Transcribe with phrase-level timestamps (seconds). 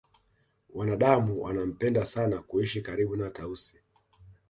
[0.73, 3.77] wanadamu wanampenda sana kuishi karibu na tausi